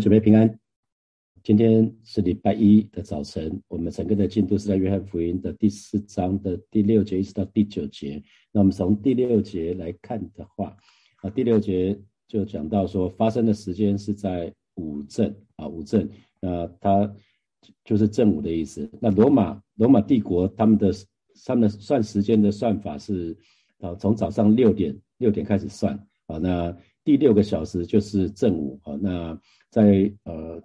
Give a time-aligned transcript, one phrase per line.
[0.00, 0.58] 准备平安。
[1.42, 8.22] 今天是礼拜一的早晨，我们整个的进度是在约翰福音的第四章的第六节一直到第九节。
[8.52, 10.76] 那我们从第六节来看的话，
[11.22, 11.98] 啊，第六节
[12.28, 16.06] 就讲到说发生的时间是在午正啊，午正，
[16.40, 17.10] 那它
[17.84, 18.90] 就是正午的意思。
[19.00, 20.92] 那罗马罗马帝国他们的
[21.46, 23.34] 他们的算时间的算法是，
[23.78, 29.40] 啊，从早上六点六点开始算啊，那第六个小时就是正午啊，那
[29.76, 30.62] 在呃。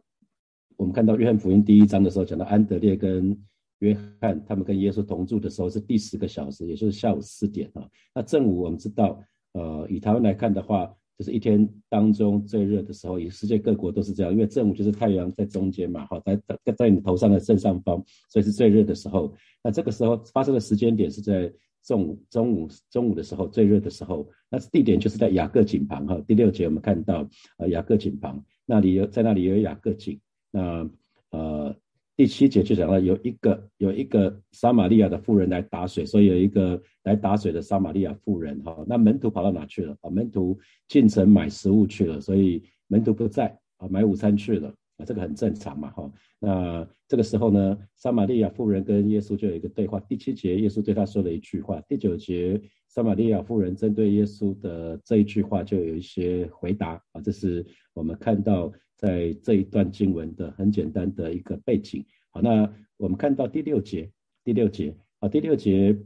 [0.78, 3.40] 我们看到约翰福音第一章的时候，讲到安德烈跟
[3.80, 7.88] 约翰他们跟耶稣同住的时候是第十个小时，也就是下午四点啊。
[8.16, 9.22] 那正午我们知道，
[9.54, 19.32] 呃，以台湾来看的话，就是一天当中最热的时候，以世界各国都是这样，因为正午就是太阳在中间嘛，哈，在在在你头上的正上方，所以是最热的时候。
[19.64, 21.54] 那这个时候发生的时间点是在
[21.84, 26.20] 中午中午中午的时候最热的时候，那地点就是在雅各井旁哈。
[26.28, 30.18] 第六节我们看到，呃，雅各井旁那里有在那里有雅各井。
[30.50, 30.90] 那
[31.32, 31.76] 呃，
[32.16, 38.82] 第七节就讲到有一个有一个撒玛利亚的妇人来打水，所以有一个来打水的撒玛利亚妇人哈。
[38.88, 39.98] 那门徒跑到哪去了？
[40.00, 44.74] 啊，门徒进城买食物去了，所以门徒不在啊，买午餐去了
[45.06, 46.12] 这个很正常嘛哈。
[46.40, 50.00] 那这个时候呢，撒玛利亚妇人跟耶稣就有一个对话。
[50.00, 51.82] 第七节，耶稣对他说了一句话。
[51.88, 58.72] 第九节，撒玛利亚妇人针对耶稣的这一句话就有一些回答啊，这是我们看到。
[58.98, 64.08] 在这一段经文的很简单的一个背景，好，那我们看到第六节，
[64.44, 65.98] 第六节啊，第六节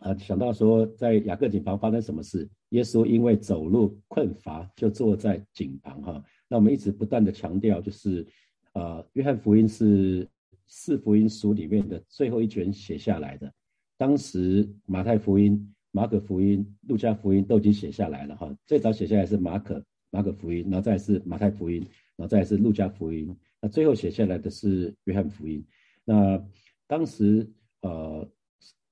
[0.00, 2.46] 啊，想到说在雅各井旁发生什么事？
[2.70, 6.22] 耶稣因为走路困乏，就坐在井旁哈。
[6.48, 8.26] 那我们一直不断的强调，就是
[8.72, 10.28] 呃，约翰福音是
[10.66, 13.52] 四福音书里面的最后一卷写下来的，
[13.96, 18.56] 当时马太福音、马可福音、路加福音都已经写下来了哈。
[18.66, 21.86] 最早写下来是马可，马可福音，然后再是马太福音。
[22.18, 25.62] 然后再是路加福音，那最后写下来的是约翰福音。
[26.02, 26.42] 那
[26.86, 27.46] 当时
[27.82, 28.26] 呃，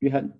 [0.00, 0.30] 约翰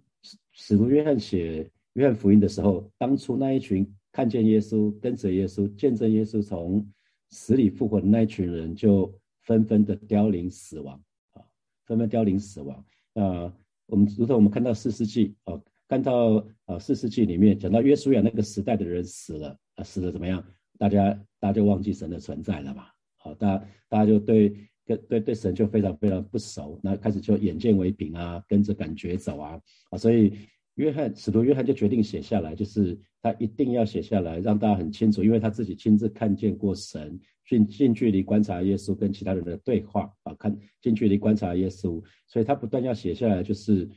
[0.52, 6.86] 使徒约翰写约翰福音的时候，当初那一群看见耶稣、跟着耶稣、见证耶稣从
[7.30, 9.12] 死里复活的那一群人，就
[9.42, 11.02] 纷纷的凋零死亡
[11.32, 11.42] 啊，
[11.86, 12.84] 纷纷凋零死亡。
[13.12, 13.52] 那
[13.86, 20.44] 我们如同我们看到四世纪啊，看到啊四世纪里面讲到约书亚那个时代的人死了啊，死了怎么样？
[20.78, 22.86] 大家，大家就忘记神的存在了嘛？
[23.16, 30.32] 好，大家，大家就对，跟对对神就非常非常不熟，那开始就眼见为凭啊，跟着感觉走啊，啊，所以
[30.74, 37.18] 约翰使徒约翰就决定写下来，就是他一定要写下来，让大家很清楚，因为他自己亲自看见过神，
[37.48, 43.88] 近近距离观察耶稣跟其他人的对话啊，看近距离观察耶稣，所以他不断要写下来，就是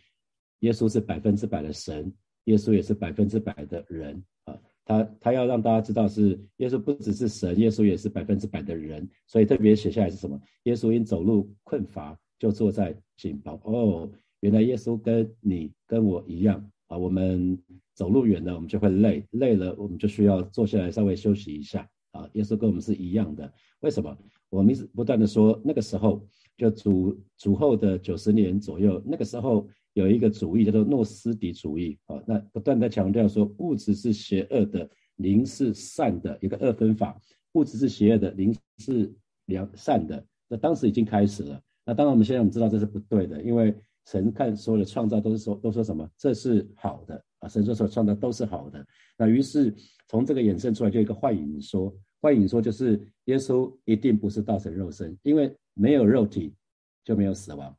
[0.60, 2.14] 耶稣是百分之百的神，
[2.46, 4.60] 耶稣也是百分之百的人啊。
[4.86, 10.40] 他他要让大家知道是耶稣不只是神，耶稣也是百分之百的人，所以特别写下来是什么？
[10.64, 13.60] 耶稣因走路困乏，就坐在井旁。
[13.64, 14.10] 哦，
[14.42, 17.58] 原来耶稣跟你跟我一样啊，我们
[17.94, 22.30] 走路远了，我们就会累，累了我们就需要坐下来稍微休息一下啊。
[22.34, 24.18] 耶稣跟我们是一样的，为什么？
[24.50, 26.26] 我们一直不断的说，那个时候
[26.58, 29.68] 就主主后的九十年左右，那个时候。
[29.94, 37.20] 有一个主义叫做诺斯底主义啊，那不断的强调说物质是邪恶的，灵是善的，一个二分法，
[37.54, 39.12] 物质是邪恶的，灵是
[39.46, 40.24] 良善的。
[40.48, 41.60] 那当时已经开始了。
[41.84, 43.76] 那当然我们现在我们知道这是不对的，因为
[44.08, 48.84] 神看所有的创造都是说都说什么这是好的啊，神说所创造都是好的。
[49.18, 49.74] 那于是
[50.08, 56.56] 从这个衍生出来就一个幻影说，幻影说就是耶稣一定不是道成肉身，因为没有肉体
[57.04, 57.76] 就没有死亡，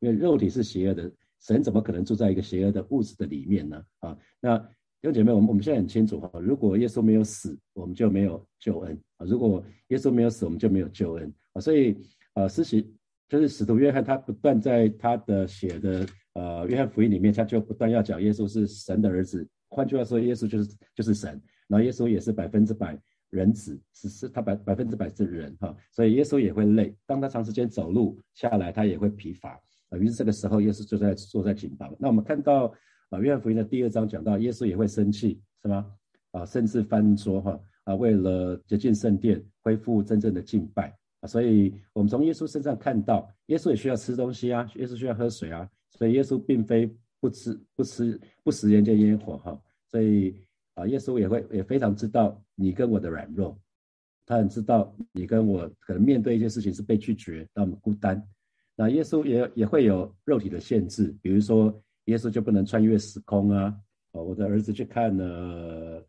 [0.00, 1.12] 因为肉体是邪恶的。
[1.40, 3.84] 神怎么可能住在一个邪恶的物质的里面呢？
[3.98, 11.60] 啊，那弟兄姐妹，我们我们现在很清楚哈，如果耶稣没有死，我们就没有救恩啊；如果耶稣没有死，我们就没有救恩啊。
[11.60, 11.96] 所以，
[12.34, 12.88] 呃，施洗
[13.32, 19.48] 就是使徒约翰，他不断在他的写的呃约翰福音里面，他就不断要讲耶稣是神的儿子。
[19.70, 22.94] 换句话说，耶稣就是就是神，然后耶稣也是百分之百
[23.30, 25.74] 人子，是是他百百分之百是人哈。
[25.92, 29.58] 所以耶稣也会累，当他长时间走路下来，他也会疲乏。
[29.88, 31.96] 啊，于是这个时候，耶稣就在坐在井旁。
[31.98, 32.70] 那我们看到
[33.08, 35.86] 啊，约翰福音的第二章讲到，耶稣也会生气，是吗？
[36.32, 41.26] 啊，甚至翻桌哈啊，为了洁净圣殿，恢复真正的敬拜啊。
[41.26, 45.66] 所以，我们从耶稣身上看到，耶稣也需要吃东西啊，耶稣需要喝水啊。
[45.88, 46.86] 所以，耶稣并非
[47.18, 49.58] 不吃不吃不食人间烟火哈。
[49.86, 50.36] 所以
[50.74, 53.58] 啊，耶稣也会也非常知道你跟我的软弱，
[54.26, 58.22] 他很知道你跟我可能面对一些事情是被拒绝，让我们孤单。
[58.74, 63.76] 那耶稣也也会有肉体的限制，比如说耶稣就不能穿越时空啊。
[64.12, 66.02] 哦，我的儿子去看了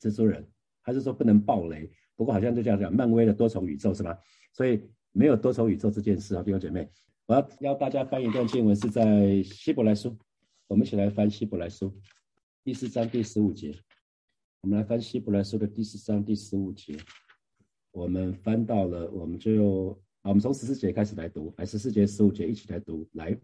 [0.00, 0.46] 蜘蛛人，
[0.82, 1.90] 还是说不能暴雷？
[2.16, 4.16] 不过好像就这样讲，漫威的多重宇宙是吗？
[4.56, 4.80] 所以
[5.12, 6.88] 没有多重宇宙这件事啊，弟兄姐妹，
[7.26, 10.16] 我要要大家翻一段经文，是在希伯来书，
[10.66, 11.94] 我们一起来翻希伯来书
[12.64, 13.78] 第四章第十五节。
[14.62, 16.96] 我们来翻希伯来书的第四章第十五节。
[17.92, 19.90] 我们翻到了，我们就
[20.22, 23.06] 啊，我们从十四节开始来读，来十四节、十五节一起来读。
[23.12, 23.38] 来，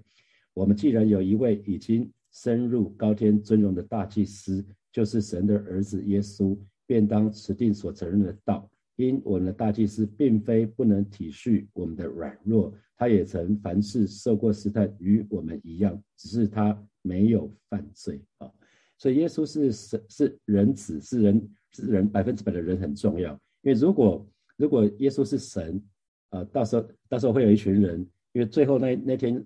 [0.55, 8.67] 我们既然有一位已经深入高天尊荣的大祭司，就是神的儿子耶稣，便当持定所承认的道。
[8.97, 18.51] 因我们的大祭司并非不能体恤我们的软弱，他也曾凡事受过试探，与我们一样，只是他没有犯罪啊。
[18.99, 23.33] 所以耶稣是神，是人子，是人，是人百分之百的人很重要。
[23.63, 24.25] 因为如果
[24.57, 25.83] 如果耶稣是神，
[26.29, 27.99] 啊，到时候到时候会有一群人，
[28.33, 29.45] 因为最后那那天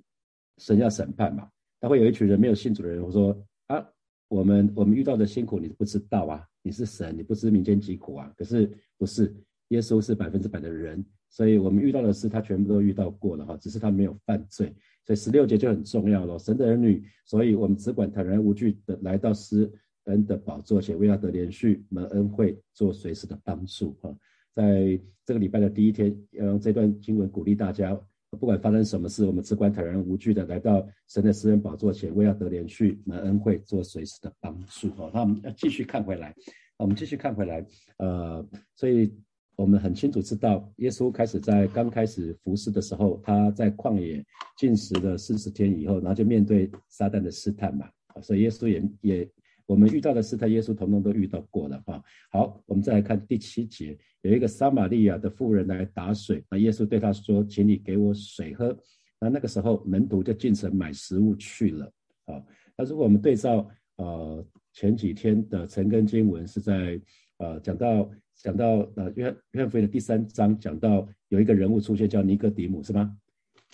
[0.58, 1.48] 神要审判嘛，
[1.81, 3.87] 他会有一群人没有信主的人，我说啊，
[4.28, 6.46] 我们我们遇到的辛苦你不知道啊。
[6.66, 8.34] 你是神，你不知民间疾苦啊？
[8.36, 8.68] 可是
[8.98, 9.32] 不是，
[9.68, 14.74] 耶稣是百分之百的人，所以我们遇到的事他全部都遇到过了哈，只是他没有犯罪，
[15.04, 16.36] 所以十六节就很重要了。
[16.36, 19.72] 神的儿女，所以我们只管坦然无惧的来到施
[20.06, 24.12] 恩的宝座前，为他得连续蒙恩惠，做随时的帮助哈。
[24.52, 27.96] 在这个礼拜的第一天，要用这段经文鼓励大家。
[28.36, 34.88] 不管发生什么事，我们只管坦然无惧的来到神的私人宝座前，为要得连续蒙恩惠，做随时的帮助。
[34.96, 36.34] 哦，那我们要继续看回来，
[36.76, 37.66] 我们继续看回来。
[37.98, 39.12] 呃，所以
[39.56, 44.24] 我们很清楚知道，耶稣开始在刚开始服侍的时候，他在旷野
[44.56, 47.88] 进食了四十天以后，然后就面对撒旦的试探嘛。
[48.22, 49.30] 所以耶稣也也。
[49.66, 52.02] 我们遇到的试探，耶稣统统都遇到过了哈。
[52.30, 58.76] 好，我们再来看第七节，有一个撒玛利亚的妇人来打水，那耶稣对他说：“请你给我水喝。”
[59.20, 61.92] 那那个时候门徒就进城买食物去了。
[62.26, 62.42] 啊，
[62.76, 67.00] 那如果我们对照呃前几天的陈根经文，是在
[67.38, 73.19] 呃讲到讲到呃约约翰福音的第三章，讲到有一个人物出现叫尼哥底母，是吗？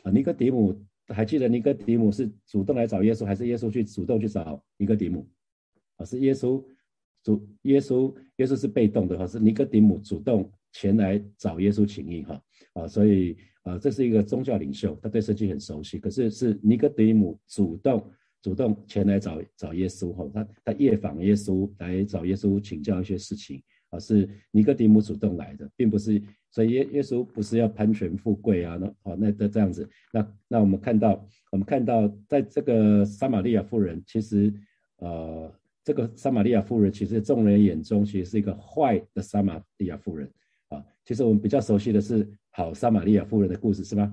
[0.05, 5.29] 啊，尼哥底母还记得尼哥底母是主动来找耶稣，还是耶稣去主动去找尼哥底母？
[6.05, 6.63] 是耶稣
[7.23, 15.99] 主，耶稣耶稣是被动的哈，是尼哥底母主动前来找耶稣请益哈啊，所以啊，这是一个宗教领袖，他对圣经很熟悉。
[15.99, 18.05] 可是是尼哥底母主动
[18.43, 26.21] 主动前来找找耶稣哈，他他夜访耶稣来找耶稣请教一些事情啊，是尼哥底母主动来的，并不是，
[26.51, 34.53] 所以耶耶稣不是要攀权富贵啊，那好那的这样子，那那我们看到我们看到在这个撒玛利亚妇人其实
[34.97, 35.53] 呃。
[35.85, 40.31] 这个撒玛利亚妇人，其实众人眼中其实是一个坏的撒玛利亚妇人
[40.69, 40.85] 啊。
[41.05, 44.13] 其实我们比较熟悉的是好撒玛利亚妇人的故事，是吧？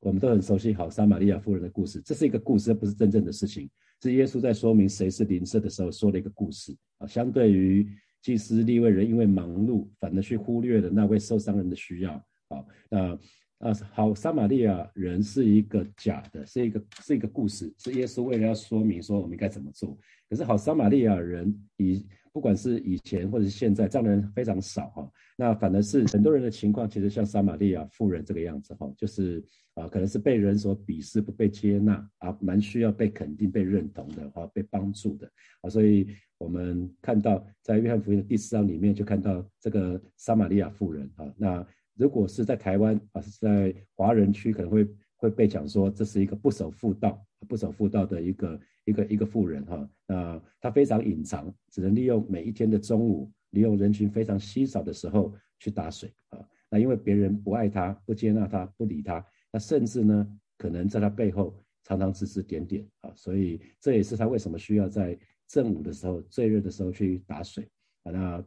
[0.00, 2.00] 我们都很熟悉好撒玛利亚妇人的故事。
[2.00, 3.68] 这是一个故事，不是真正的事情，
[4.02, 7.06] 是耶稣在说明谁是邻舍的时候说的一个故事啊。
[7.06, 7.86] 相对于
[8.22, 12.14] 祭司立位人因为忙碌，反而去忽略了那位受伤人的需要
[12.48, 12.64] 啊。
[12.88, 13.18] 那
[13.58, 19.98] 啊，好撒玛利亚人是一个假的，是一个是一个故事，是耶稣为了要说明说我们应该怎么做。
[20.30, 25.10] 可是好，撒玛利亚人以不管是以前或者是现在，这样的人非常少哈。
[25.36, 29.42] 那反而是很多人的情况，其实像撒玛利亚妇人这个样子哈，就是
[29.74, 35.28] 啊，可能是被人所鄙视、不被接纳啊，蛮需要被肯定、被认同的哈，被帮助的
[35.62, 35.68] 啊。
[35.68, 36.06] 所以
[36.38, 41.26] 我们看到在约翰福音的第四章里面，就看到这个撒玛利亚妇人啊。
[41.36, 41.66] 那
[41.96, 48.56] 如果是在台湾啊，是在华人区，可能会会被讲说这是一个不守妇道、不守妇道的一个。
[48.84, 56.38] 一个一个富人哈，那他非常隐藏，只能利用每一天的中午，利用人群非常稀少的时候去打水啊。
[56.68, 63.12] 那因为别人不爱他，不接纳他，不理他，那甚至呢，可能在他背后常常指指点点啊。
[63.14, 67.68] 所以这也是他为什么需要在正午的时候最热的时候去打水
[68.04, 68.12] 啊。
[68.12, 68.44] 那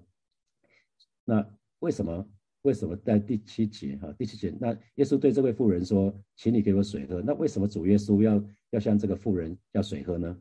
[1.26, 1.50] 那
[1.80, 2.28] 为什么
[2.64, 4.14] 为什么在第七节哈？
[4.18, 8.44] 第七节，那耶稣对这位妇人说：“请你给我水喝。”那为什么主耶稣要？
[8.74, 10.36] 要向这个妇人要水喝呢？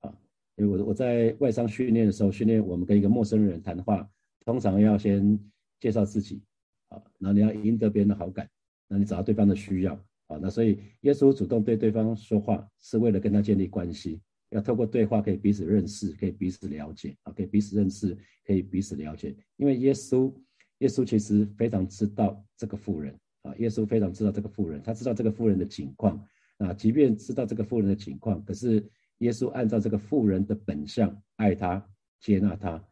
[0.00, 0.18] 啊，
[0.56, 4.10] 因为我我在外商训练的时候，训练我们跟一个陌生人谈话，
[4.46, 5.38] 通常要先
[5.78, 6.40] 介绍自己，
[6.88, 8.48] 啊，然后你要赢得别人的好感，
[8.88, 9.92] 那你找到对方的需要，
[10.28, 20.32] 啊，那所以耶稣主动对对方说话，是为了跟他建立关系，要透过对话可以彼此认识，可以彼此了解，啊，可以彼此认识，可以彼此了解，因为耶稣
[20.78, 26.22] 耶稣其实非常知道这个富人，啊，耶稣非常知道这个富人，他知道这个富人的境况。
[26.58, 28.82] 啊，即便知道这个妇人的情况，可是
[29.18, 31.86] 耶稣按照这个妇人的本相爱她、
[32.18, 32.82] 接纳她。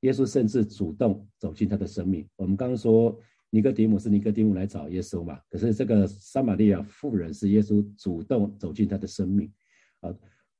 [0.00, 2.28] 耶稣甚至主动走进她的生命。
[2.34, 3.16] 我们刚刚说
[3.50, 5.40] 尼哥底姆是尼哥底姆来找耶稣嘛？
[5.48, 9.48] 可是这个撒玛利亚妇人是耶稣主动走进她的生命。
[10.00, 10.12] 啊，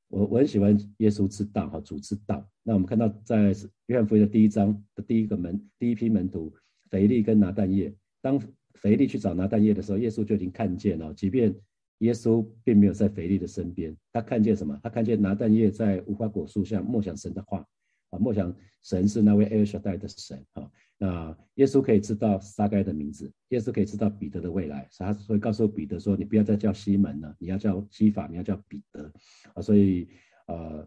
[0.07, 2.49] 我我很喜欢耶稣之道哈，主之道。
[2.62, 3.53] 那我们看到在
[3.87, 6.55] 约翰福音的第一章的第一个门第一批门徒
[6.93, 8.39] 腓力跟拿但业，当
[8.75, 11.55] 腓力去找拿但业的时候，耶稣就已经看见了，即便
[11.99, 14.79] 耶稣并没有在腓力的身边，他看见什么？
[14.83, 17.67] 他看见拿但业在无花果树下默想神的话，
[18.11, 29.11] 啊，默想神是那位埃尔小代的神，啊，那耶稣可以知道撒该的名字，耶稣可以知道彼得的未来，所以他会告诉彼得说：“你不要再叫西门了，你要叫西法，你要叫彼得。”
[29.55, 30.09] 啊，所以
[30.47, 30.87] 呃，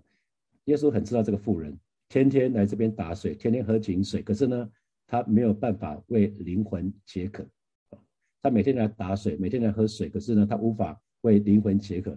[0.66, 1.78] 耶稣很知道这个妇人
[2.10, 4.70] 天天来这边打水，天天喝井水，可是呢，
[5.08, 7.46] 他没有办法为灵魂解渴。
[8.42, 12.12] 他每天来打水，每天来喝水，可是呢，他无法为灵魂解渴。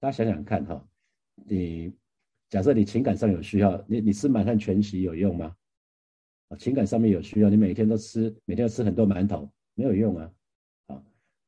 [0.00, 0.88] 大家想想看哈，
[1.46, 1.92] 你
[2.48, 5.54] 假设你情感上有需要，你你吃满汉全席有用吗？
[6.48, 10.32] 啊，情感上面有需要，你每天都吃，每天要吃很多馒头，没有用啊。
[10.86, 11.02] 啊，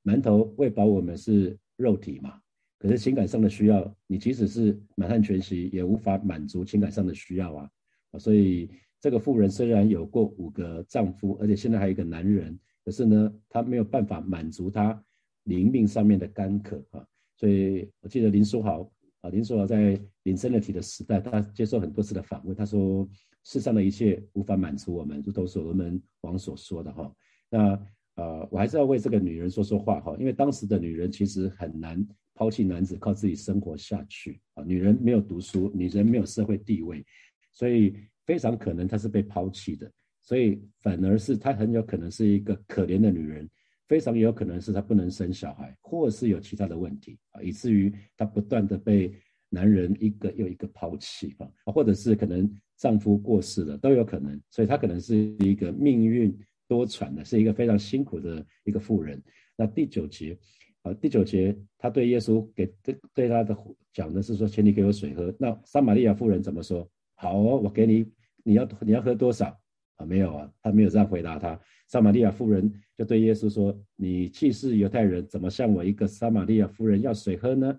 [0.05, 2.41] 馒头喂饱我们是肉体嘛，
[2.79, 7.71] 可是情感上的需要，你即使是满汉全席，也无法满足情感上的需要啊。
[8.13, 12.59] 啊，所以这个妇人虽然有过五个丈夫，而且现在还有一个男人。
[12.85, 15.03] 可是呢，她没有办法满足她
[15.45, 17.05] 灵命上面的干渴啊，
[17.37, 18.91] 所以我记得林书豪
[19.21, 23.09] 啊，林书豪在林森的体的时代，他接受很多次的访问，他说
[23.45, 27.13] 世上的一切无法满足我们，如同所罗门王所说的哈。
[27.49, 34.65] 那呃，我还是要为这个女人说说话哈，因为当时的女人其实很难抛弃男子，靠自己生活下去啊。
[34.65, 37.05] 女人没有读书，女人没有社会地位，
[37.53, 37.95] 所以
[38.31, 39.91] 非常可能她是被抛弃的。
[40.23, 43.51] 所以反而是她很有可能是一个可怜的女人，
[43.89, 49.13] 非常有可能是她不能生小孩，或是有其他的问题啊，以至于她不断的被
[49.49, 56.33] 男人一个又一个抛弃啊，或者是可能丈夫过世了都有可能，所以她可能是一个命运
[56.69, 59.21] 多舛的，是一个非常辛苦的一个妇人。
[59.57, 60.39] 那第九节
[60.83, 63.57] 啊，第九节她对耶稣给对对她的
[63.93, 65.35] 讲的是说，请你给我水喝。
[65.37, 66.89] 那撒玛利亚妇人怎么说？
[67.17, 68.07] 好哦，我给你，
[68.45, 69.59] 你要你要喝多少？
[69.97, 71.61] 啊，没有啊，他没有这样回答他。
[71.87, 77.79] 撒玛利亚妇人就对耶稣说：“你既是犹太人，怎么向我一个撒玛利亚妇人要水喝呢？”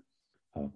[0.54, 0.72] 好，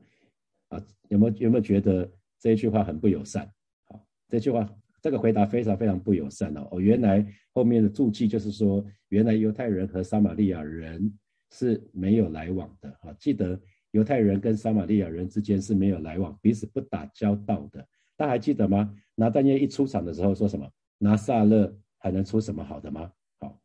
[0.70, 3.48] 啊，有没有有没有觉得这一句话很不友善？
[3.88, 4.68] 好，这句话
[5.00, 6.66] 这个回答非常非常不友善哦。
[6.72, 11.12] 哦，原来后面的注记就是说，原来犹太人和撒玛利亚人
[11.52, 12.88] 是没有来往的。
[13.02, 13.60] 啊，记得
[13.92, 17.86] 犹太人跟撒玛利亚人之间是没有来往，彼此不打交道的。
[18.16, 18.92] 大家还记得吗？
[19.16, 20.70] 拿但业一出场的时候说什么？
[20.98, 23.12] 拿撒勒还能出什么好的吗？
[23.40, 23.60] 好，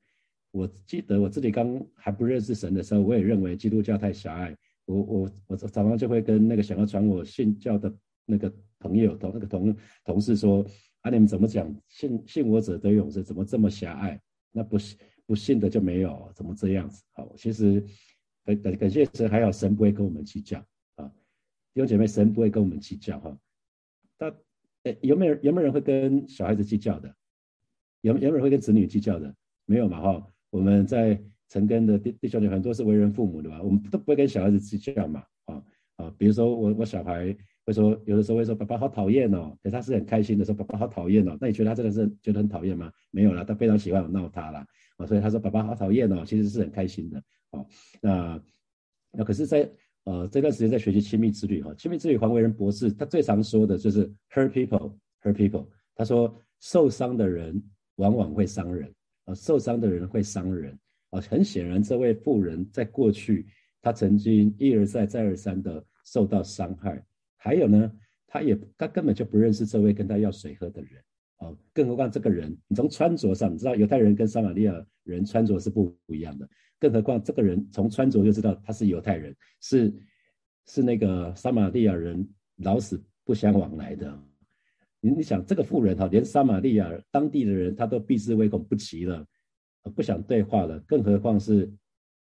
[0.52, 4.58] 我记得我自己刚还不认识神的时候，我也认为基督教太狭隘。
[4.86, 7.94] 我我我常常就会跟那个想要传我信教的
[8.26, 10.66] 那个朋友同那个同同事说：
[11.02, 13.24] 啊，你们怎么讲信信我者得永生？
[13.24, 14.20] 怎么这么狭隘？
[14.52, 16.30] 那不信不信的就没有？
[16.36, 17.04] 怎么这样子？
[17.12, 17.82] 好，其实
[18.44, 20.60] 感感感谢神，还好神不会跟我们计较
[20.96, 21.10] 啊，
[21.74, 23.38] 弟兄姐妹，神不会跟我们计较哈。
[24.18, 24.36] 但
[24.84, 27.14] 诶，有没有有没有人会跟小孩子计较的？
[28.02, 29.34] 有有没有人会跟子女计较的？
[29.66, 30.28] 没有嘛哈？
[30.50, 33.62] 我们在成根的弟弟兄姐很多是为人父母的吧？
[33.62, 35.64] 我们都不会跟小孩子计较嘛啊
[35.98, 36.14] 啊！
[36.18, 41.38] 比如说我我小孩会说，有的时候会说爸爸好讨厌哦，可是他是很开心的说爸爸好讨厌哦。
[41.40, 42.92] 那你觉得他真的是觉得很讨厌吗？
[43.12, 44.66] 没有啦，他非常喜欢我闹他啦
[44.98, 47.68] 啊，所以他说爸爸好讨厌哦，其实是很开心的哦。
[48.02, 48.42] 那
[49.12, 49.70] 那可是，在
[50.04, 57.62] 呃这段时间在学习亲密之旅哈，亲密之旅黄维仁博士他最常说的就是 hurt people hurt people，他说受伤的人。
[57.98, 58.92] 往往会伤人
[59.26, 60.76] 啊，受伤的人会伤人
[61.12, 61.22] 啊。
[61.22, 63.46] 很显然，这位妇人在过去，
[63.80, 67.04] 她曾经一而再、再而三的受到伤害。
[67.38, 67.92] 还有呢，
[68.26, 71.04] 她也她根本就不认识这位跟她要水喝的人
[71.38, 71.54] 啊。
[71.74, 76.50] 更何况这个人，你从穿着上，你知道犹太人跟撒玛利亚人穿着是不不一样的。
[76.82, 79.94] 更何况这个人从穿着就知道他是犹太人，是
[80.66, 84.20] 是那个撒玛利亚人老死不相往来的。
[85.00, 89.24] 你你想这个妇人哈，连撒玛利亚当地的人他都避之唯恐不及了，
[89.96, 91.72] 不想对话了，更何况是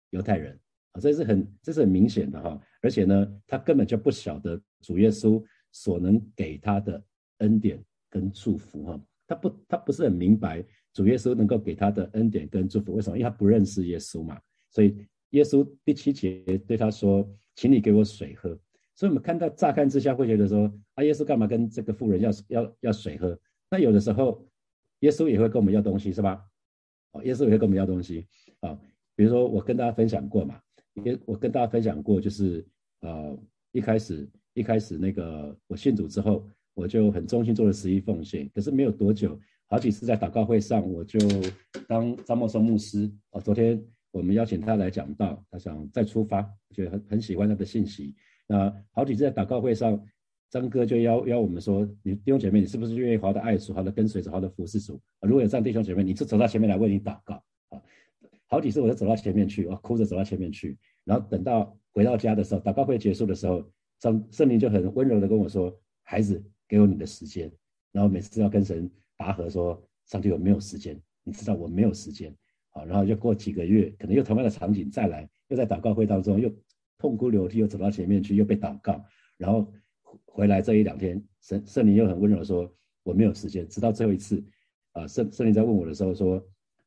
[0.10, 0.60] 犹太人
[0.94, 7.04] 啊，这是很这是很明显的哈，而且呢，他根本就不晓得主耶稣所能给他的
[7.40, 13.18] 恩典跟祝福哈，他不他不是很明白主耶稣能够给他的恩典跟祝福，为什么？
[13.18, 14.96] 因为他不认识耶稣嘛，所以
[15.32, 18.58] 耶稣第七节对他说，请你给我水喝。
[18.96, 23.40] 所以，我们看到乍看之下会觉得说，啊，耶稣干嘛跟这个妇人要要要水喝？
[23.70, 24.44] 那有的时候，
[25.02, 26.44] 耶稣也会跟我们要东西，是吧？
[27.12, 28.26] 哦，耶稣也会跟我们要东西
[28.62, 28.80] 啊。
[29.16, 30.60] 比如说，我跟大家分享过嘛，
[31.04, 32.66] 也我跟大家分享过，就是
[33.02, 33.38] 呃，
[33.72, 36.44] 一开始一开始那个我信主之后，
[36.74, 38.50] 我就很忠心做了十一奉献。
[38.54, 41.20] 可是没有多久，好几次在祷告会上，我就
[41.88, 43.40] 当张默松牧师哦。
[43.40, 43.80] 昨天
[44.12, 46.42] 我们邀请他来讲道，他想再出发，
[46.74, 48.16] 觉得很很喜欢他的信息。
[48.48, 50.02] 那好几次在祷告会上，
[50.50, 55.00] 张哥就邀邀我们说，你弟兄姐妹，你是不是愿意好的爱主，好的跟随主，好的服侍主？
[55.22, 57.36] 如果有这样弟兄姐妹，你就走到前面来为你祷告
[57.70, 57.82] 啊。
[58.48, 63.70] 好几次我就走到前面去，我哭着走到前面去，然后等到回到家的时候，祷告会结束的时候，
[64.02, 67.52] 圣圣灵就很温柔的跟我说：“孩子，给我你的时间。”
[67.92, 72.34] 然后每次要跟神拔河说：“上帝，我没有时间，你知道我没有时间。”
[72.86, 76.52] 然后就过几个月，可能又同样的场景再来，又在祷告会当中又
[76.98, 79.04] 痛哭流涕，又走到前面去，又被祷告，
[79.38, 79.72] 然后。
[80.26, 82.72] 回来这一两天，圣圣灵又很温柔说
[83.04, 84.42] ：“我没有时间。”直到最后一次，
[84.94, 86.42] 啊，圣圣灵在问我的时候说：“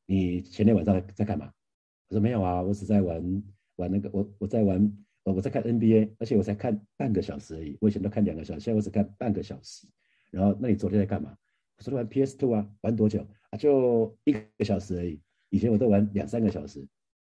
[0.07, 1.53] 你前天晚上在干嘛？”
[2.09, 3.43] 我说：“没有啊，我只在玩
[3.77, 4.81] 玩那个，我我在玩，
[5.25, 7.77] 我我在看 NBA，而且我才看半个小时而已。
[7.81, 9.87] 我以前都看两个小时，现在我只看半个小时。
[10.31, 11.37] 然后，那你昨天在干嘛？
[11.77, 13.59] 我说玩 PS Two 啊，玩多久啊？
[13.59, 15.21] 就一个小时而已。
[15.51, 16.85] 以前我都玩两三个小时。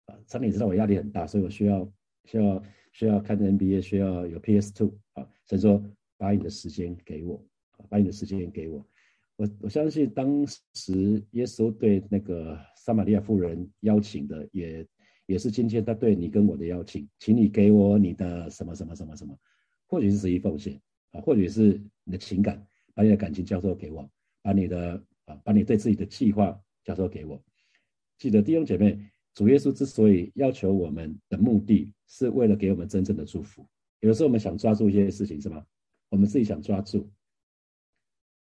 [0.07, 1.93] 啊，上帝知道我压力很大，所以我需要
[2.25, 2.63] 需要
[2.93, 5.29] 需要看 NBA，需要有 PS Two 啊。
[5.45, 5.83] 所以说。
[6.19, 7.45] 把你的时间给我，
[7.89, 8.87] 把你的时间给我。
[9.35, 14.87] 我我相信当时耶稣对那个撒玛利亚妇人邀请的，也
[15.27, 19.37] 也是今天他对你跟我的邀请，请你给我你的什么什么什么什么，
[19.89, 22.65] 或许是十一奉献啊，或许是你的情感，
[22.95, 24.09] 把你的感情交托给我，
[24.43, 27.43] 把你的啊，把你对自己的计划交托给我。
[28.23, 28.97] 记得弟兄姐妹，
[29.35, 33.67] 主耶稣之所以要求我们的目的，是为了给我们真正的祝福。
[33.99, 35.67] 有的时候我们想抓住一些事情，是吗？
[36.09, 37.11] 我们自己想抓住，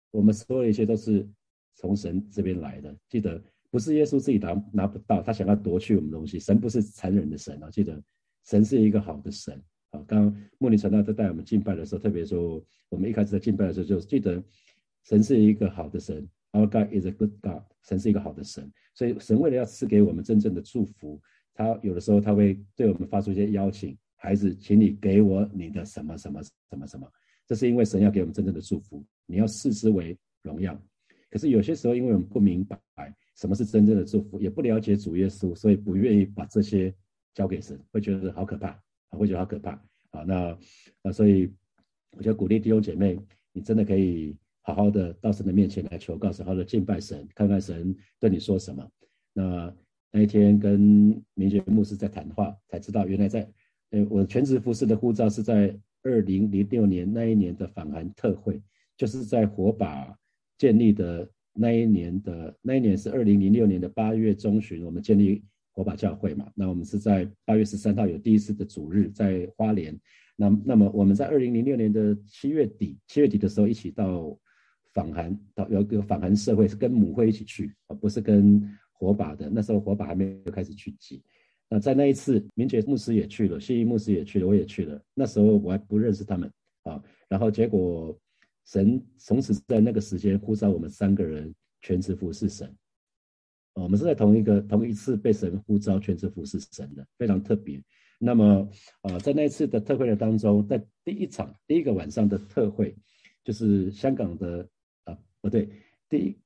[0.09, 1.29] 我们所有一切都是
[1.75, 2.97] 从神这边来的。
[3.07, 6.39] 记得不是耶稣自己拿拿不到，他想要夺去我们东西。
[6.39, 7.69] 神不是残忍的神啊！
[7.69, 8.03] 记得
[8.45, 9.53] 神是一个好的神
[9.91, 10.03] 啊。
[10.07, 14.43] 刚刚莫尼传道在带我们敬拜的时候，特别说我们一开始在敬拜的时候，就记得
[15.03, 16.27] 神是一个好的神。
[16.57, 17.61] Our God is a good God。
[17.83, 21.21] 神是一个好的神，所以神为了要赐给我们真正的祝福，
[21.53, 27.07] 他有的时候他会对我们发出一些邀请：孩子，请你给我你的什么什么什么什么。
[27.45, 30.77] 这是因为神要给我们真正的祝福，你要视之为荣耀。
[31.29, 32.77] 可是有些时候，因为我们不明白
[33.35, 36.93] 什么是真正的祝福，也不了解主耶稣，所以不愿意把这些
[37.33, 39.71] 交给神，会觉得好可怕啊，会觉得好可怕
[40.11, 40.23] 啊。
[40.23, 40.57] 那
[41.01, 41.49] 那所以，
[42.11, 43.17] 我就鼓励弟兄姐妹，
[43.53, 44.35] 你真的可以
[44.67, 48.87] 好好的到神的面前来求告，好好的敬拜神，看看神对你说什么。
[49.33, 49.75] 那
[50.11, 50.79] 那一天跟
[51.33, 53.49] 明觉牧师在谈话，才知道原来在
[53.89, 55.75] 呃我全职服饰的护照是在。
[56.03, 58.61] 二零零六年那一年的访韩特会，
[58.95, 60.15] 就是在火把
[60.57, 66.49] 建立的那一年的那一年是二零零六年的八月中旬，我们建立火把教会嘛。
[66.55, 69.99] 那我们是在八月十三号有第一次的主日在花莲。
[70.37, 74.37] 那那么我们在二零零六年的七月底，七月底的时候一起到
[74.93, 79.49] 访韩，到有个访韩社会是跟母会一起去，而不是跟火把的。
[79.49, 81.23] 那时候火把还没有开始聚集。
[81.69, 85.01] 那在那一次，明觉牧师也去了，西医牧师也去了，我也去了。
[85.13, 86.51] 那时候我还不认识他们
[86.83, 87.03] 啊。
[87.27, 88.17] 然后结果，
[88.65, 92.73] 神从此在那个时间呼召我们三个人全职服侍神。
[93.73, 97.83] 我们是在同一个同一次被神呼召全职服侍神的，非常特别。
[98.17, 98.67] 那么
[99.01, 102.95] 啊，在那一次的特会的当中，在第一场第一个晚上的特会，
[103.43, 104.67] 就是香港的
[105.41, 105.69] 哦，对，
[106.09, 106.37] 第一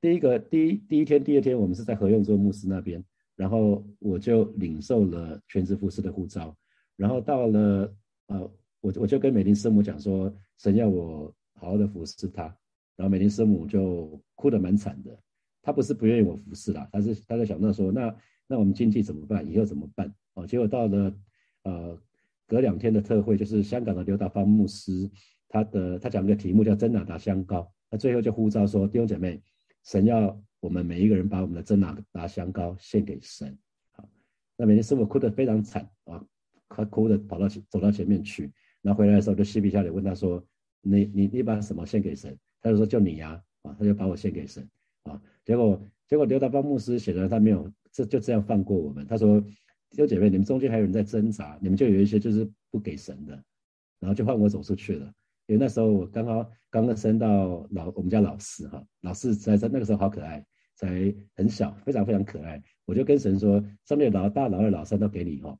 [0.00, 3.04] 第一个第一第一天第二天，我们是在何用做牧师那边。
[3.36, 6.56] 然后我就领受了全职服侍的护照，
[6.94, 7.92] 然后到了
[8.28, 8.38] 呃，
[8.80, 12.44] 我我就跟美玲师母讲说，神要我好好的服侍他，
[12.94, 15.18] 然后美玲师母就哭得蛮惨的，
[15.62, 19.44] 她不是不愿意我服侍啦，她是她在想到说，那那我们经济怎么办？
[19.50, 20.14] 以后怎么办？
[20.34, 21.12] 哦，结果到了
[21.64, 22.00] 呃
[22.46, 25.10] 隔两天的特会，就是香港的刘达芳牧师，
[25.48, 29.40] 他的他讲个题目叫真拿达香膏，那最后就呼召说弟兄姐妹，
[29.84, 30.36] 神要。
[30.58, 33.56] 我们每一个人把我们的真拿拿香膏献给神，
[33.92, 34.08] 好，
[34.56, 36.24] 那每天师傅哭得非常惨啊，
[36.70, 40.42] 他哭的跑到走到前面去，然后回来的时候就嬉皮笑脸问他说
[40.80, 44.66] ：“你你你把什么献给神？”他就说：“就你呀，啊，他就把我献给神，
[45.02, 45.78] 啊，结果
[46.08, 49.38] 结果刘达邦牧师显然他没有这就这样放过我们，他说：
[49.90, 53.34] 弟兄姐妹，你们中间还有人在挣扎，你们就有一些就是不给神的，
[54.00, 55.12] 然后就换我走出去了。”
[55.46, 60.44] 因为那时候我刚刚刚刚升到老我们家老四哈，老四在在那个时候好可爱。
[60.76, 62.60] 才很小，非常非常可爱。
[62.84, 65.56] 我就跟神说，上面老大、老二、老三都给你哈，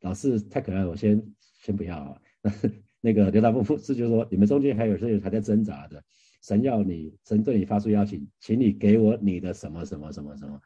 [0.00, 1.22] 老四太可爱，我先
[1.60, 2.18] 先不要啊。
[3.02, 6.02] 那个刘大夫牧师就说，你们中间还有些还在挣扎的，
[6.42, 10.58] 神要你，神对你发出邀请，请你给我你的什么什么什么什么。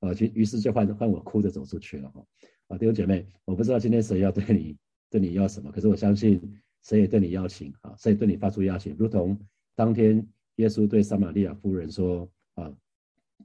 [0.00, 2.22] 呃，就于是就换换我哭着走出去了哈。
[2.68, 4.76] 啊，弟兄姐妹，我不知道今天神要对你
[5.08, 6.38] 对你要什么，可是我相信
[6.82, 9.38] 神也对你邀请啊，神也对你发出邀请，如同
[9.74, 12.74] 当天耶稣对撒玛利亚夫人说啊。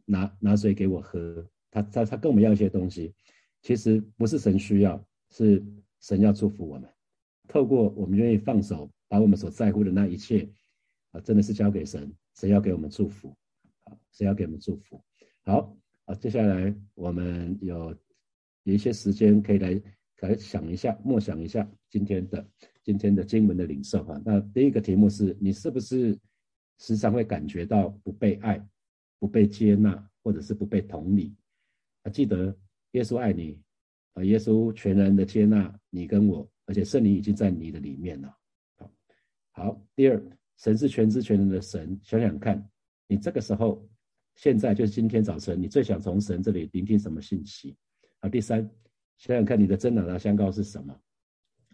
[0.10, 3.13] 拿拿水给我喝，他他他跟我们要一些东西，
[3.62, 5.62] 其实不是神需要，是
[6.00, 6.89] 神要祝福我们。
[7.45, 10.47] 透过我们愿意放手把我们所在乎的那一切
[11.12, 13.36] 啊，真的是交给神，神要给我们祝福，
[13.84, 15.04] 啊，神要给我们祝福。
[15.43, 17.93] 好，啊，接下来我们有
[18.63, 19.82] 有一些时间可以来
[20.21, 22.47] 来想一下，默想一下今天的
[22.88, 24.17] 今天的经文的领受哈。
[24.23, 26.17] 那第一个题目是你是不是
[26.80, 28.65] 时常会感觉到不被爱、
[29.19, 31.36] 不被接纳，或者是不被同理？
[32.04, 32.58] 啊，记得
[32.91, 33.60] 耶稣爱你，
[34.13, 38.34] 啊，耶稣全然的接纳你跟我，而且圣灵已经在你的里面了。
[38.78, 38.91] 好，
[39.52, 40.23] 好，第二，
[40.56, 42.65] 神是全知全能的神，想想看
[43.06, 43.86] 你这个时候。
[44.36, 47.76] 现在就是今天早晨，你最想从神这里聆听什么信息？
[48.19, 48.62] 好，第三，
[49.17, 50.95] 想想看你的真拿的宣告是什么？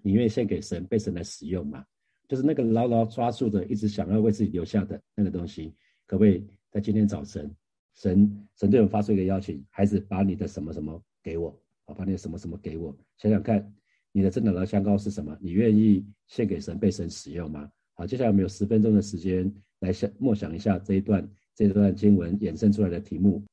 [0.04, 1.84] 你愿意献给神，被神来使用吗？
[2.28, 5.74] 就是那个牢牢抓住的，一直想要为自己留下的那个东西，
[6.06, 7.52] 可不可以在今天早晨，
[7.96, 13.74] 神神对我们发出一个邀请，孩子，把你的什么什么给我，好，把你的什么什么给我，想想看
[14.12, 15.36] 你的真拿的香膏是什么？
[15.42, 17.72] 你愿意献给神，被神使用吗？
[17.96, 21.28] 好，接下来我们有十分钟的时间来想默想一下这一段。
[21.56, 23.44] 这段经文衍生出来的题目，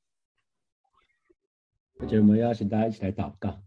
[1.98, 3.62] 而且我们邀请大家一起来祷告。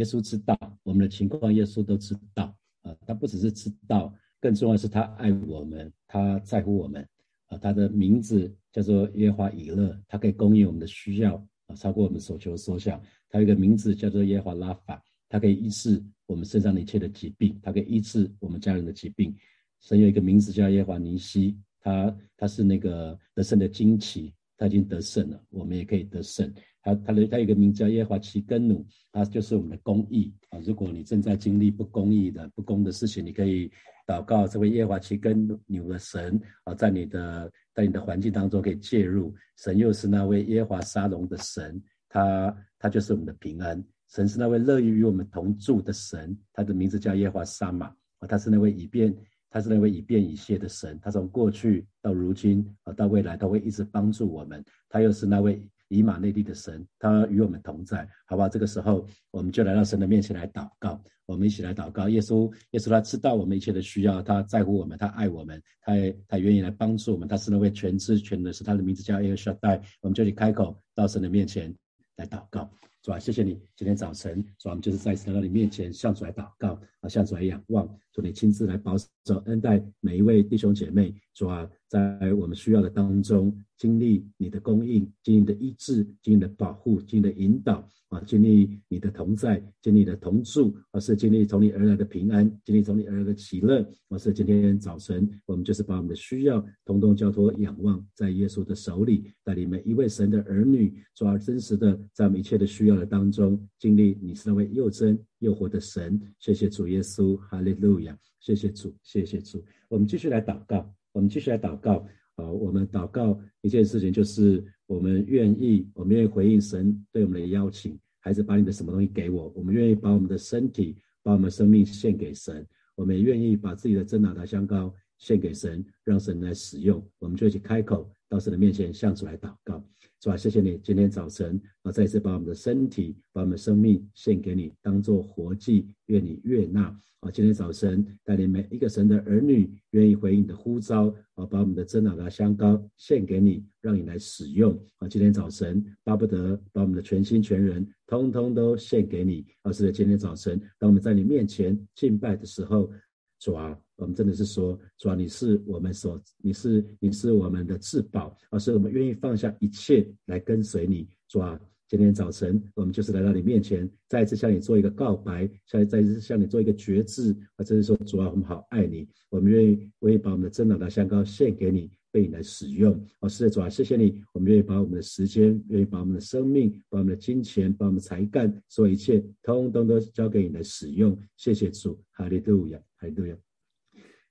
[0.00, 2.96] 耶稣知道我们的情况，耶稣都知道啊。
[3.06, 4.10] 他不只是知道，
[4.40, 7.06] 更重要是他爱我们，他在乎我们
[7.48, 7.58] 啊。
[7.58, 11.36] 他的名字叫做耶华以勒，他可以供应我们的需要
[11.66, 12.98] 啊，超过我们所求所想。
[13.28, 19.36] 他有一个名字叫做耶华拉法，他可以医治我们身上的一切的疾病，他可以医治我们家人的疾病。
[19.80, 21.58] 神有一个名字叫耶华尼西。
[21.82, 26.52] 他他是那个得胜的惊奇，他已经得胜了，我们也可以得胜。
[26.82, 30.58] 他他的他有一个名叫耶华奇根努，他就是我们的公义啊。
[30.64, 33.70] 如果你正在经历不公义的不公的事情，你可以
[34.06, 39.34] 祷告这位耶华奇根努的神啊，在你的在你的环境当中可以介入。
[39.56, 43.82] 神又是那位耶华沙龙的神，他他就是我们的平安。
[44.08, 47.86] 神是那位乐意与我们同住的神，他的名字叫耶华沙玛
[48.18, 49.14] 啊，他是那位以便。
[49.52, 54.64] 他是那位以变以谢的神，他从过去到如今啊，到未来都会一直帮助我们。
[54.88, 55.60] 他又是那位
[55.90, 58.48] 以马内利的神，他与我们同在，好吧？
[58.48, 61.02] 这个时候，我们就来到神的面前来祷告。
[61.26, 62.08] 我们一起来祷告。
[62.08, 65.92] 耶稣，耶稣，他知道我们一切的需要，他在乎我们，他爱我们，他
[66.28, 67.26] 他愿意来帮助我们。
[67.26, 69.82] 他是那位全知全能，是他的名字叫耶和沙代。
[70.00, 71.74] 我们就去开口到神的面前
[72.16, 72.70] 来祷告。
[73.02, 77.88] 主啊，谢谢你今天早晨，主啊，我们就是在神到你面前向主来祷告啊，向主来仰望，
[78.20, 93.84] 你亲自来保守恩待每一位弟兄姐妹，主啊，在我们需要的当中经历你的供应，经历你的医治，经历你的保护，经历的引导啊，经历你的同在，经历你的同住，而是经历从你而来的平安，经历从你而来的喜乐。
[94.08, 103.00] 而是今天早晨，我们就是把我们的需要统统交托仰望在耶稣的手里，带领每一位神的儿女，主啊，真实的在我们一切的需要。
[103.00, 109.62] 的当中经历你是那位又真又活的神，谢谢主耶稣，哈利路亚，谢谢主，谢谢主。
[109.88, 112.50] 我们继续来祷告，我们继续来祷告啊！
[112.50, 127.04] 我们祷告一件事情，就是我们愿意，我们愿意回应神对我们的邀请，孩子把你的什么东西给我，我们愿意把我们的身体，把我们生命献给神，我们也愿意把自己的真拿达香膏献给神，让神来使用。
[127.18, 129.84] 我们就一起开口到神的面前，向主来祷告。
[130.22, 130.36] 是吧？
[130.36, 137.30] 谢谢你今天早晨啊，再次把我们的身体、把我们的生命献给你，当做活祭，愿你悦纳啊！
[137.32, 145.08] 今天早晨带领每一个神的儿女，愿意回应你的呼召啊，把我们的真老的香膏献给你，让你来使用啊！
[145.08, 149.46] 今天早晨巴不得把我们的全心全人，通通都献给你。
[149.62, 152.92] 啊是今天早晨，当我们在你面前敬拜的时候。
[153.40, 161.08] 主啊，我们真的是说，主啊，你是我们所，你是你是我们的至宝，而是我们愿意放下一切来跟随你。
[161.26, 172.92] 主啊，今天早晨我们就是来到你面前，再一次向你做一个告白，再再一次向你做一个决志，啊，真是说，主啊，我们好爱你，我们愿意愿意把我们的真老的香膏献给你，被你来使用。
[173.20, 181.16] 哦，是的，主啊，谢谢你，我们愿意把我们的时间，愿意把我们的生命，把我们的金钱，把我们的才干，所有一切，通通都交给你来使用。
[181.38, 182.78] 谢谢主，哈利路亚。
[183.00, 183.38] 排队啊！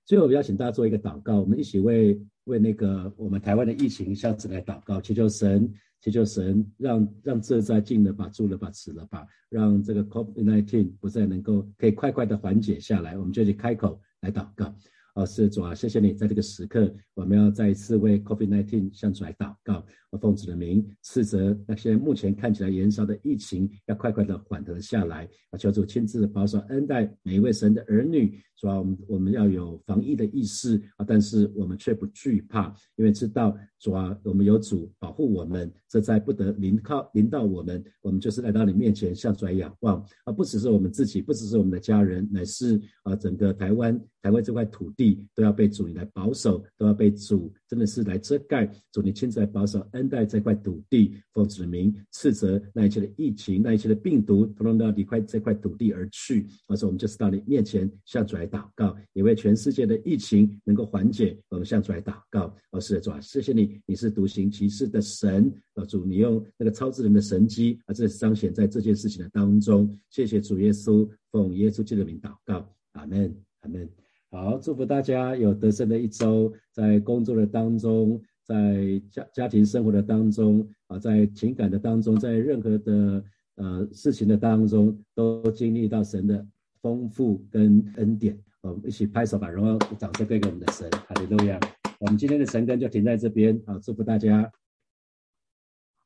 [0.05, 14.73] 最后，我邀请大家做一个祷告，我们一起为为那个我们台湾的疫情下次来祷告，祈求神，祈求神，让让这灾进了吧，住了吧，死了吧，让这个 COVID-19 不再能够可以快快的缓解下来，我们就去开口来祷告。
[15.19, 19.85] 啊，是主啊，谢谢你，在这个时刻，我们要再一次为 COVID-19 向主来祷告，
[20.21, 25.27] 奉主的名斥责那些目前看起来燃烧的疫情，要快快的缓和下来。
[25.51, 28.41] 啊，求主亲自保守恩待每一位神的儿女。
[28.55, 56.47] 主啊，我们我们要有防疫的意识啊，但是我们却不惧怕，因为知道主啊，我们有主保护我们，这在不得临靠临到我们，我们就是来到你面前向主来仰望，而不只是我们自己，不只是我们的家人，乃是啊整个台湾台湾这块土地都要被主来保守，都要被主真的是来遮盖，主你亲自来保守恩待这块土地，奉子民斥责那一切的疫情，那一切的病毒，通通都要离开这块土地而去。
[56.67, 62.51] 而是我们就是到你面前向主来祷告，也为全世界的疫情能够缓解，我们向主来祷告。
[62.71, 65.53] 而是主啊，谢谢你，你是独行其事的神。
[65.75, 69.95] 啊主，你用那个超自然的神机，啊，这是彰显在这件事情的当中。
[70.09, 73.87] 谢谢主耶稣，奉耶稣基督的名祷告，阿门，阿门。
[74.31, 83.23] 好，祝福大家有得胜的一周，在工作的当中，在家家庭生活的当中，啊，在情感的当中，在任何的
[83.55, 86.45] 呃事情的当中，都经历到神的
[86.79, 88.37] 丰富跟恩典。
[88.61, 91.59] 我们一起拍手，把荣耀、掌声归给我们的神，哈利路亚。
[91.99, 94.51] 我们今天的神更就停在这边，好，祝福大家。